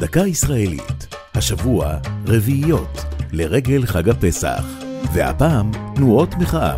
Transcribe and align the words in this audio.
דקה 0.00 0.26
ישראלית, 0.26 1.06
השבוע 1.34 1.96
רביעיות, 2.26 3.04
לרגל 3.32 3.86
חג 3.86 4.08
הפסח, 4.08 4.64
והפעם 5.12 5.70
תנועות 5.94 6.34
מחאה. 6.34 6.76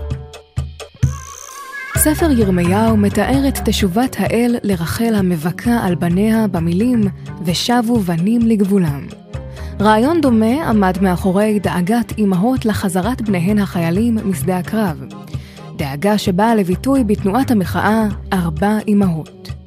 ספר 1.97 2.31
ירמיהו 2.31 2.97
מתאר 2.97 3.49
את 3.49 3.59
תשובת 3.65 4.17
האל 4.19 4.57
לרחל 4.63 5.15
המבכה 5.15 5.87
על 5.87 5.95
בניה 5.95 6.47
במילים 6.47 7.01
"ושבו 7.45 7.99
בנים 8.01 8.43
לגבולם". 8.43 9.07
רעיון 9.81 10.21
דומה 10.21 10.69
עמד 10.69 10.99
מאחורי 11.01 11.59
דאגת 11.59 12.19
אמהות 12.19 12.65
לחזרת 12.65 13.23
בניהן 13.23 13.59
החיילים 13.59 14.19
משדה 14.25 14.59
הקרב. 14.59 15.05
דאגה 15.77 16.19
שבאה 16.19 16.55
לביטוי 16.55 17.05
בתנועת 17.05 17.51
המחאה 17.51 18.05
ארבע 18.33 18.79
אמהות. 18.89 19.62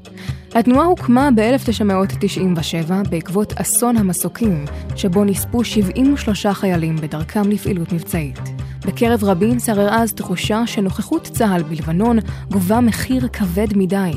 התנועה 0.55 0.85
הוקמה 0.85 1.29
ב-1997 1.35 3.09
בעקבות 3.09 3.54
אסון 3.54 3.97
המסוקים, 3.97 4.65
שבו 4.96 5.23
נספו 5.23 5.63
73 5.63 6.46
חיילים 6.46 6.96
בדרכם 6.96 7.50
לפעילות 7.50 7.91
מבצעית. 7.91 8.39
בקרב 8.86 9.23
רבים 9.23 9.60
שרר 9.60 9.89
אז 9.93 10.13
תחושה 10.13 10.68
שנוכחות 10.68 11.23
צה"ל 11.23 11.63
בלבנון 11.63 12.18
גובה 12.51 12.79
מחיר 12.79 13.27
כבד 13.27 13.77
מדי. 13.77 14.11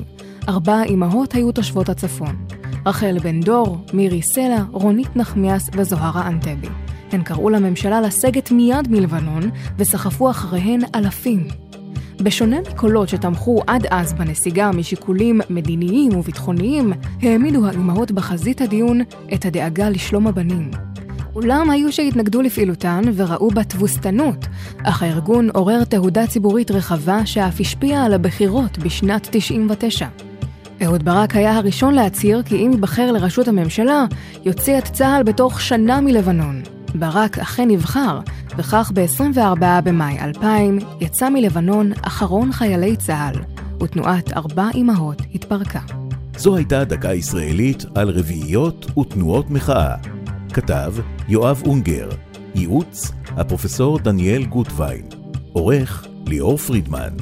ארבע 0.49 0.83
אמהות 0.83 1.33
היו 1.33 1.53
תושבות 1.53 1.89
הצפון. 1.89 2.37
רחל 2.87 3.19
בן 3.23 3.41
דור, 3.41 3.79
מירי 3.93 4.23
סלע, 4.23 4.63
רונית 4.71 5.17
נחמיאס 5.17 5.71
וזוהרה 5.73 6.29
אנטבי. 6.29 6.69
הן 7.13 7.23
קראו 7.23 7.51
לממשלה 7.51 8.01
לסגת 8.01 8.51
מיד 8.51 8.89
מלבנון, 8.91 9.51
וסחפו 9.79 10.31
אחריהן 10.31 10.81
אלפים. 10.95 11.68
בשונה 12.23 12.57
מקולות 12.61 13.09
שתמכו 13.09 13.63
עד 13.67 13.87
אז 13.91 14.13
בנסיגה 14.13 14.71
משיקולים 14.73 15.41
מדיניים 15.51 16.17
וביטחוניים, 16.17 16.93
העמידו 17.23 17.67
האימהות 17.67 18.13
בחזית 18.13 18.61
הדיון 18.61 19.01
את 19.35 19.45
הדאגה 19.45 19.91
לשלום 19.91 20.27
הבנים. 20.27 20.71
אולם 21.35 21.71
היו 21.71 21.93
שהתנגדו 21.93 22.43
לפעילותן 22.43 23.03
וראו 23.15 23.51
בה 23.51 23.65
תבוסתנות, 23.65 24.47
אך 24.85 25.03
הארגון 25.03 25.51
עורר 25.55 25.85
תהודה 25.85 26.27
ציבורית 26.27 26.71
רחבה 26.71 27.27
שאף 27.27 27.61
השפיעה 27.61 28.05
על 28.05 28.15
הבחירות 28.15 28.79
בשנת 28.79 29.29
99. 29.31 30.09
אהוד 30.83 31.05
ברק 31.05 31.37
היה 31.37 31.57
הראשון 31.57 31.95
להצהיר 31.95 32.43
כי 32.43 32.57
אם 32.57 32.71
ייבחר 32.73 33.13
לראשות 33.13 33.49
הממשלה, 33.49 34.05
יוציא 34.45 34.79
את 34.79 34.85
צה"ל 34.85 35.23
בתוך 35.23 35.61
שנה 35.61 36.01
מלבנון. 36.01 36.63
ברק 36.95 37.39
אכן 37.39 37.69
נבחר, 37.69 38.21
וכך 38.59 38.93
ב-24 38.95 39.63
במאי 39.85 40.19
2000 40.21 40.79
יצא 41.01 41.29
מלבנון 41.29 41.93
אחרון 42.03 42.53
חיילי 42.53 42.97
צה"ל, 42.97 43.41
ותנועת 43.83 44.33
ארבע 44.33 44.69
אמהות 44.75 45.23
התפרקה. 45.35 45.81
זו 46.37 46.57
הייתה 46.57 46.85
דקה 46.85 47.15
ישראלית 47.15 47.85
על 47.95 48.11
רביעיות 48.11 48.99
ותנועות 48.99 49.51
מחאה. 49.51 49.95
כתב 50.53 50.95
יואב 51.29 51.63
אונגר, 51.67 52.09
ייעוץ 52.55 53.13
הפרופסור 53.37 53.99
דניאל 53.99 54.45
גוטווין, 54.45 55.07
עורך 55.53 56.07
ליאור 56.27 56.57
פרידמן. 56.57 57.13